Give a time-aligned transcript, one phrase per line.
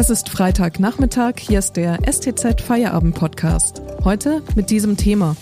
[0.00, 3.82] Es ist Freitagnachmittag, hier ist der STZ Feierabend Podcast.
[4.02, 5.36] Heute mit diesem Thema.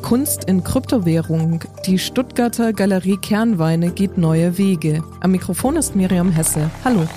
[0.00, 1.64] Kunst in Kryptowährung.
[1.86, 5.02] Die Stuttgarter Galerie Kernweine geht neue Wege.
[5.18, 6.70] Am Mikrofon ist Miriam Hesse.
[6.84, 7.08] Hallo.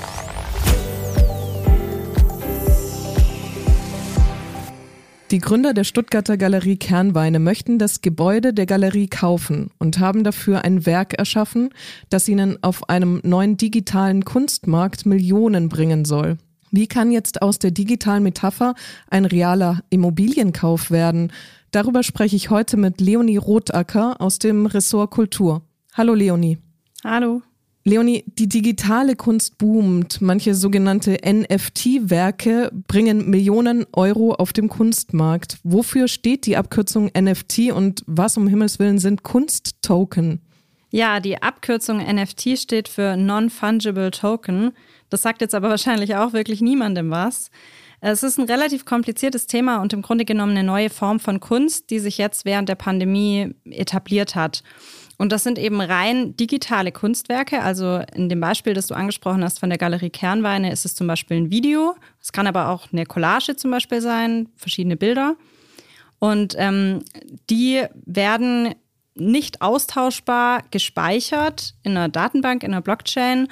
[5.29, 10.65] Die Gründer der Stuttgarter Galerie Kernweine möchten das Gebäude der Galerie kaufen und haben dafür
[10.65, 11.69] ein Werk erschaffen,
[12.09, 16.39] das ihnen auf einem neuen digitalen Kunstmarkt Millionen bringen soll.
[16.75, 18.73] Wie kann jetzt aus der digitalen Metapher
[19.11, 21.31] ein realer Immobilienkauf werden?
[21.69, 25.61] Darüber spreche ich heute mit Leonie Rothacker aus dem Ressort Kultur.
[25.93, 26.57] Hallo Leonie.
[27.03, 27.43] Hallo.
[27.83, 30.19] Leonie, die digitale Kunst boomt.
[30.19, 35.59] Manche sogenannte NFT-Werke bringen Millionen Euro auf dem Kunstmarkt.
[35.63, 40.41] Wofür steht die Abkürzung NFT und was um Himmels Willen sind Kunsttoken?
[40.95, 44.73] Ja, die Abkürzung NFT steht für Non-Fungible Token.
[45.13, 47.51] Das sagt jetzt aber wahrscheinlich auch wirklich niemandem was.
[48.01, 51.91] Es ist ein relativ kompliziertes Thema und im Grunde genommen eine neue Form von Kunst,
[51.91, 54.63] die sich jetzt während der Pandemie etabliert hat.
[55.19, 57.61] Und das sind eben rein digitale Kunstwerke.
[57.61, 61.05] Also in dem Beispiel, das du angesprochen hast von der Galerie Kernweine, ist es zum
[61.05, 61.93] Beispiel ein Video.
[62.19, 65.35] Es kann aber auch eine Collage zum Beispiel sein, verschiedene Bilder.
[66.17, 67.03] Und ähm,
[67.51, 68.73] die werden
[69.13, 73.47] nicht austauschbar gespeichert in einer Datenbank, in einer Blockchain.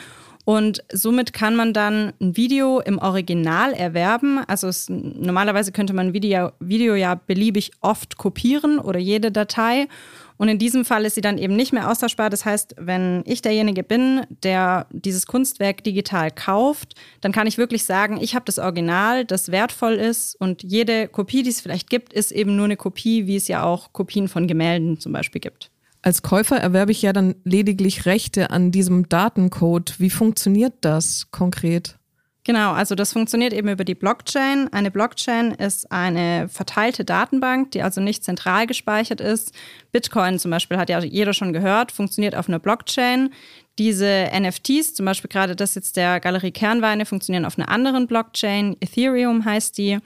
[0.52, 4.40] Und somit kann man dann ein Video im Original erwerben.
[4.48, 9.88] Also es, normalerweise könnte man ein Video, Video ja beliebig oft kopieren oder jede Datei.
[10.36, 12.30] Und in diesem Fall ist sie dann eben nicht mehr austauschbar.
[12.30, 17.86] Das heißt, wenn ich derjenige bin, der dieses Kunstwerk digital kauft, dann kann ich wirklich
[17.86, 22.12] sagen, ich habe das Original, das wertvoll ist und jede Kopie, die es vielleicht gibt,
[22.12, 25.72] ist eben nur eine Kopie, wie es ja auch Kopien von Gemälden zum Beispiel gibt.
[26.04, 30.00] Als Käufer erwerbe ich ja dann lediglich Rechte an diesem Datencode.
[30.00, 32.00] Wie funktioniert das konkret?
[32.44, 34.68] Genau, also das funktioniert eben über die Blockchain.
[34.74, 39.54] Eine Blockchain ist eine verteilte Datenbank, die also nicht zentral gespeichert ist.
[39.92, 43.30] Bitcoin zum Beispiel hat ja jeder schon gehört, funktioniert auf einer Blockchain.
[43.78, 48.76] Diese NFTs, zum Beispiel gerade das jetzt der Galerie Kernweine, funktionieren auf einer anderen Blockchain.
[48.80, 50.00] Ethereum heißt die.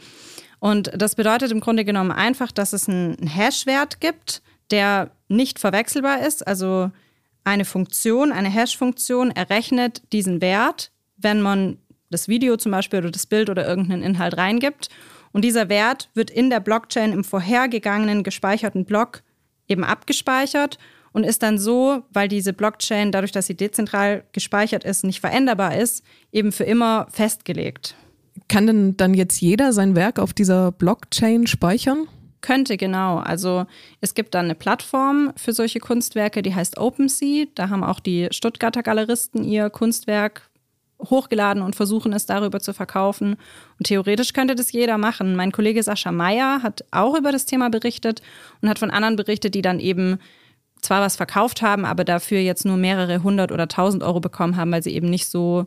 [0.59, 6.25] Und das bedeutet im Grunde genommen einfach, dass es einen Hash-Wert gibt, der nicht verwechselbar
[6.25, 6.45] ist.
[6.45, 6.91] Also
[7.43, 11.77] eine Funktion, eine Hash-Funktion errechnet diesen Wert, wenn man
[12.09, 14.89] das Video zum Beispiel oder das Bild oder irgendeinen Inhalt reingibt.
[15.31, 19.21] Und dieser Wert wird in der Blockchain im vorhergegangenen gespeicherten Block
[19.67, 20.77] eben abgespeichert
[21.11, 25.77] und ist dann so, weil diese Blockchain, dadurch, dass sie dezentral gespeichert ist, nicht veränderbar
[25.77, 27.95] ist, eben für immer festgelegt.
[28.47, 32.07] Kann denn dann jetzt jeder sein Werk auf dieser Blockchain speichern?
[32.45, 33.17] Könnte, genau.
[33.17, 33.65] Also
[34.01, 37.47] es gibt dann eine Plattform für solche Kunstwerke, die heißt OpenSea.
[37.55, 40.47] Da haben auch die Stuttgarter Galeristen ihr Kunstwerk
[41.01, 43.37] hochgeladen und versuchen es darüber zu verkaufen.
[43.79, 45.35] Und theoretisch könnte das jeder machen.
[45.35, 48.21] Mein Kollege Sascha Meyer hat auch über das Thema berichtet
[48.61, 50.19] und hat von anderen berichtet, die dann eben
[50.81, 54.71] zwar was verkauft haben, aber dafür jetzt nur mehrere hundert oder tausend Euro bekommen haben,
[54.71, 55.65] weil sie eben nicht so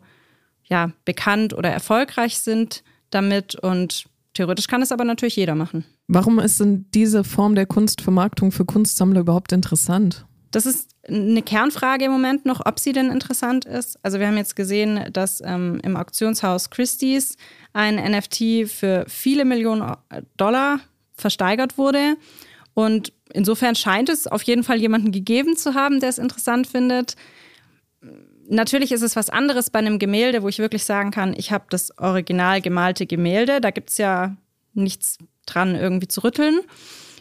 [0.63, 3.57] ja, bekannt oder erfolgreich sind damit.
[3.57, 4.05] Und
[4.39, 5.85] theoretisch kann es aber natürlich jeder machen.
[6.07, 10.27] Warum ist denn diese Form der Kunstvermarktung für Kunstsammler überhaupt interessant?
[10.53, 13.99] Das ist eine Kernfrage im Moment noch, ob sie denn interessant ist.
[14.05, 17.37] Also wir haben jetzt gesehen, dass ähm, im Auktionshaus Christie's
[17.73, 19.97] ein NFT für viele Millionen
[20.37, 20.81] Dollar
[21.15, 22.17] versteigert wurde.
[22.75, 27.17] Und insofern scheint es auf jeden Fall jemanden gegeben zu haben, der es interessant findet.
[28.51, 31.67] Natürlich ist es was anderes bei einem Gemälde, wo ich wirklich sagen kann, ich habe
[31.69, 33.61] das original gemalte Gemälde.
[33.61, 34.37] Da gibt es ja
[34.73, 36.61] nichts dran irgendwie zu rütteln.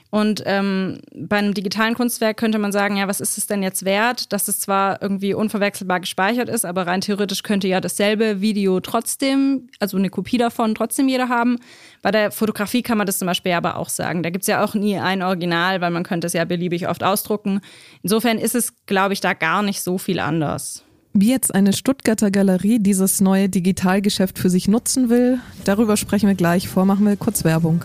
[0.09, 3.83] Und ähm, bei einem digitalen Kunstwerk könnte man sagen, ja, was ist es denn jetzt
[3.83, 8.79] wert, dass es zwar irgendwie unverwechselbar gespeichert ist, aber rein theoretisch könnte ja dasselbe Video
[8.79, 11.57] trotzdem, also eine Kopie davon trotzdem jeder haben.
[12.01, 14.23] Bei der Fotografie kann man das zum Beispiel aber auch sagen.
[14.23, 17.03] Da gibt es ja auch nie ein Original, weil man könnte es ja beliebig oft
[17.03, 17.59] ausdrucken.
[18.01, 20.85] Insofern ist es, glaube ich, da gar nicht so viel anders.
[21.19, 26.35] Wie jetzt eine Stuttgarter Galerie dieses neue Digitalgeschäft für sich nutzen will, darüber sprechen wir
[26.35, 26.67] gleich.
[26.67, 27.83] Vor machen wir kurz Werbung.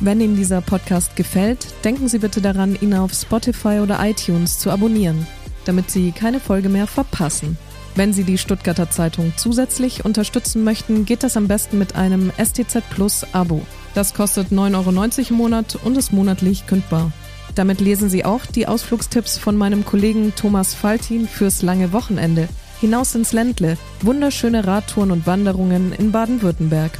[0.00, 4.68] Wenn Ihnen dieser Podcast gefällt, denken Sie bitte daran, ihn auf Spotify oder iTunes zu
[4.68, 5.28] abonnieren,
[5.64, 7.56] damit Sie keine Folge mehr verpassen.
[7.94, 12.82] Wenn Sie die Stuttgarter Zeitung zusätzlich unterstützen möchten, geht das am besten mit einem STZ
[12.90, 13.64] Plus Abo.
[13.94, 17.12] Das kostet 9,90 Euro im Monat und ist monatlich kündbar.
[17.56, 22.48] Damit lesen Sie auch die Ausflugstipps von meinem Kollegen Thomas Faltin fürs lange Wochenende.
[22.80, 26.92] Hinaus ins Ländle, wunderschöne Radtouren und Wanderungen in Baden-Württemberg.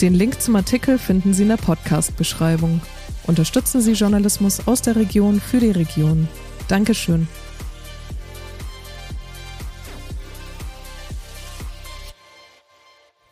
[0.00, 2.80] Den Link zum Artikel finden Sie in der Podcast-Beschreibung.
[3.26, 6.28] Unterstützen Sie Journalismus aus der Region für die Region.
[6.68, 7.26] Dankeschön.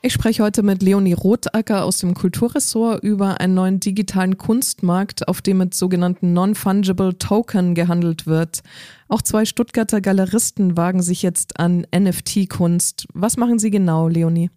[0.04, 5.40] Ich spreche heute mit Leonie Rotacker aus dem Kulturressort über einen neuen digitalen Kunstmarkt, auf
[5.40, 8.62] dem mit sogenannten Non-Fungible Token gehandelt wird.
[9.08, 13.06] Auch zwei Stuttgarter Galeristen wagen sich jetzt an NFT-Kunst.
[13.14, 14.50] Was machen Sie genau, Leonie?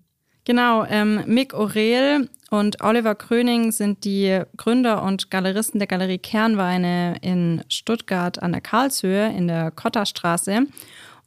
[0.45, 7.17] Genau, ähm, Mick Aurel und Oliver Kröning sind die Gründer und Galeristen der Galerie Kernweine
[7.21, 10.65] in Stuttgart an der Karlshöhe in der Kotterstraße.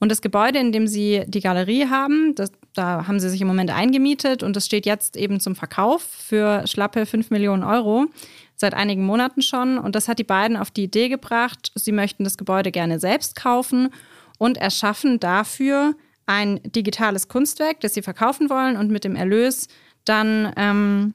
[0.00, 3.48] Und das Gebäude, in dem sie die Galerie haben, das, da haben sie sich im
[3.48, 8.06] Moment eingemietet und das steht jetzt eben zum Verkauf für schlappe 5 Millionen Euro
[8.54, 9.78] seit einigen Monaten schon.
[9.78, 13.34] Und das hat die beiden auf die Idee gebracht, sie möchten das Gebäude gerne selbst
[13.34, 13.90] kaufen
[14.38, 15.94] und erschaffen dafür
[16.26, 19.66] ein digitales Kunstwerk, das sie verkaufen wollen und mit dem Erlös
[20.04, 21.14] dann ähm,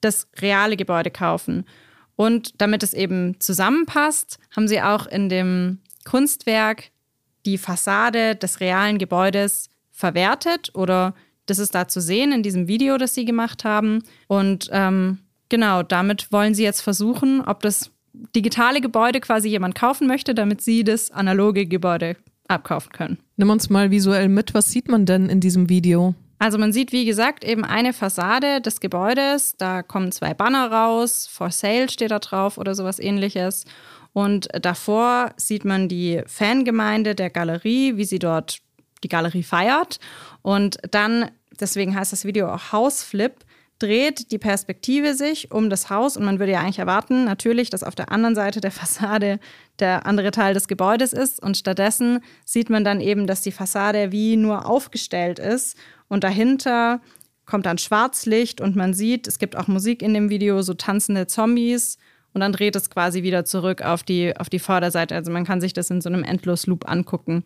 [0.00, 1.66] das reale Gebäude kaufen.
[2.16, 6.90] Und damit es eben zusammenpasst, haben sie auch in dem Kunstwerk
[7.44, 9.68] die Fassade des realen Gebäudes
[10.02, 11.14] verwertet oder
[11.46, 14.02] das ist da zu sehen in diesem Video, das sie gemacht haben.
[14.26, 15.18] Und ähm,
[15.48, 17.90] genau, damit wollen sie jetzt versuchen, ob das
[18.34, 22.16] digitale Gebäude quasi jemand kaufen möchte, damit sie das analoge Gebäude
[22.48, 23.18] abkaufen können.
[23.36, 26.14] Nimm uns mal visuell mit, was sieht man denn in diesem Video?
[26.38, 29.54] Also man sieht, wie gesagt, eben eine Fassade des Gebäudes.
[29.56, 31.28] Da kommen zwei Banner raus.
[31.30, 33.64] For Sale steht da drauf oder sowas ähnliches.
[34.12, 38.58] Und davor sieht man die Fangemeinde der Galerie, wie sie dort
[39.02, 39.98] die Galerie feiert.
[40.42, 43.44] Und dann, deswegen heißt das Video auch Hausflip,
[43.78, 47.82] dreht die Perspektive sich um das Haus und man würde ja eigentlich erwarten, natürlich, dass
[47.82, 49.40] auf der anderen Seite der Fassade
[49.80, 54.12] der andere Teil des Gebäudes ist und stattdessen sieht man dann eben, dass die Fassade
[54.12, 55.76] wie nur aufgestellt ist
[56.08, 57.00] und dahinter
[57.44, 61.26] kommt dann Schwarzlicht und man sieht, es gibt auch Musik in dem Video, so tanzende
[61.26, 61.98] Zombies
[62.34, 65.14] und dann dreht es quasi wieder zurück auf die, auf die Vorderseite.
[65.14, 67.44] Also man kann sich das in so einem Endlosloop angucken.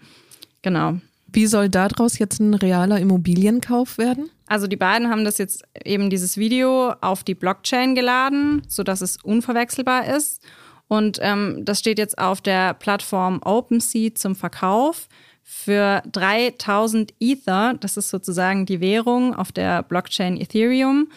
[0.62, 0.98] Genau.
[1.32, 4.30] Wie soll daraus jetzt ein realer Immobilienkauf werden?
[4.46, 9.18] Also die beiden haben das jetzt eben dieses Video auf die Blockchain geladen, sodass es
[9.22, 10.40] unverwechselbar ist.
[10.88, 15.08] Und ähm, das steht jetzt auf der Plattform OpenSea zum Verkauf
[15.42, 17.74] für 3000 Ether.
[17.80, 21.08] Das ist sozusagen die Währung auf der Blockchain Ethereum.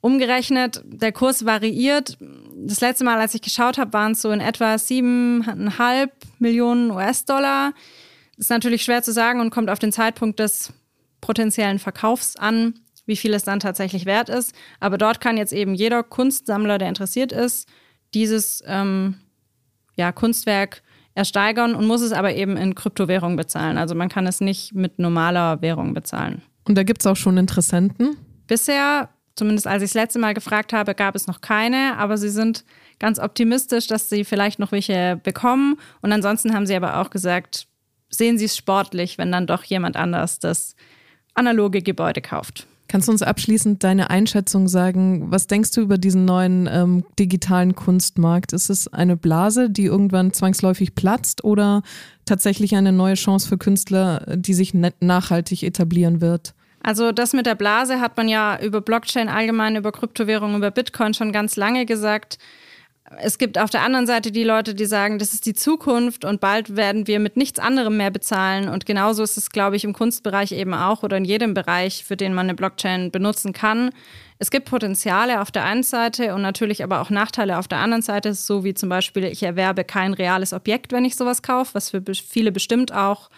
[0.00, 2.18] Umgerechnet, der Kurs variiert.
[2.56, 6.10] Das letzte Mal, als ich geschaut habe, waren es so in etwa 7,5
[6.40, 7.72] Millionen US-Dollar.
[8.36, 10.72] Ist natürlich schwer zu sagen und kommt auf den Zeitpunkt des
[11.20, 12.74] potenziellen Verkaufs an,
[13.06, 14.54] wie viel es dann tatsächlich wert ist.
[14.80, 17.68] Aber dort kann jetzt eben jeder Kunstsammler, der interessiert ist,
[18.14, 19.16] dieses ähm,
[19.96, 20.82] ja, Kunstwerk
[21.14, 23.78] ersteigern und muss es aber eben in Kryptowährung bezahlen.
[23.78, 26.42] Also man kann es nicht mit normaler Währung bezahlen.
[26.64, 28.16] Und da gibt es auch schon Interessenten?
[28.46, 32.28] Bisher Zumindest als ich das letzte Mal gefragt habe, gab es noch keine, aber sie
[32.28, 32.64] sind
[33.00, 35.76] ganz optimistisch, dass sie vielleicht noch welche bekommen.
[36.02, 37.66] Und ansonsten haben sie aber auch gesagt,
[38.16, 40.74] sehen sie es sportlich, wenn dann doch jemand anders das
[41.34, 42.66] analoge Gebäude kauft.
[42.86, 45.30] Kannst du uns abschließend deine Einschätzung sagen?
[45.30, 48.52] Was denkst du über diesen neuen ähm, digitalen Kunstmarkt?
[48.52, 51.82] Ist es eine Blase, die irgendwann zwangsläufig platzt oder
[52.26, 56.54] tatsächlich eine neue Chance für Künstler, die sich nachhaltig etablieren wird?
[56.82, 61.14] Also das mit der Blase hat man ja über Blockchain allgemein, über Kryptowährungen, über Bitcoin
[61.14, 62.38] schon ganz lange gesagt.
[63.20, 66.40] Es gibt auf der anderen Seite die Leute, die sagen, das ist die Zukunft und
[66.40, 68.68] bald werden wir mit nichts anderem mehr bezahlen.
[68.68, 72.16] Und genauso ist es, glaube ich, im Kunstbereich eben auch oder in jedem Bereich, für
[72.16, 73.90] den man eine Blockchain benutzen kann.
[74.38, 78.02] Es gibt Potenziale auf der einen Seite und natürlich aber auch Nachteile auf der anderen
[78.02, 81.90] Seite, so wie zum Beispiel, ich erwerbe kein reales Objekt, wenn ich sowas kaufe, was
[81.90, 83.30] für viele bestimmt auch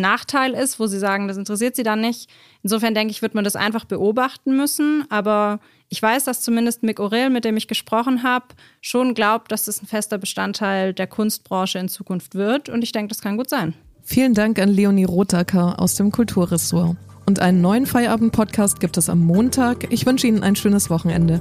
[0.00, 2.28] Nachteil ist, wo sie sagen, das interessiert sie dann nicht.
[2.62, 5.04] Insofern denke ich, wird man das einfach beobachten müssen.
[5.10, 8.46] Aber ich weiß, dass zumindest Mick Aurel, mit dem ich gesprochen habe,
[8.80, 12.68] schon glaubt, dass das ein fester Bestandteil der Kunstbranche in Zukunft wird.
[12.68, 13.74] Und ich denke, das kann gut sein.
[14.02, 16.96] Vielen Dank an Leonie Rotacker aus dem Kulturressort.
[17.26, 19.92] Und einen neuen Feierabend-Podcast gibt es am Montag.
[19.92, 21.40] Ich wünsche Ihnen ein schönes Wochenende.